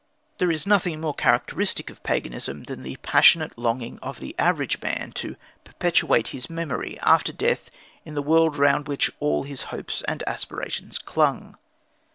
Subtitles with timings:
[0.39, 5.11] There is nothing more characteristic of paganism than the passionate longing of the average man
[5.17, 7.69] to perpetuate his memory after death
[8.03, 11.55] in the world round which all his hopes and aspirations clung.